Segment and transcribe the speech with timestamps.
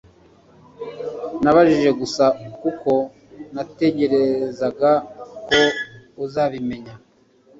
[1.43, 2.25] Nabajije gusa
[2.61, 2.91] kuko
[3.53, 4.91] natekerezaga
[5.47, 5.61] ko
[6.23, 6.93] uzabimenya